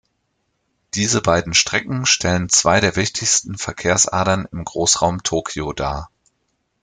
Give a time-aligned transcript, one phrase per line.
[0.95, 6.09] Diese beiden Strecken stellen zwei der wichtigsten Verkehrsadern im Großraum Tokio dar.